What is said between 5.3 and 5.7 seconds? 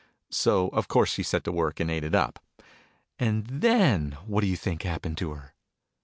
her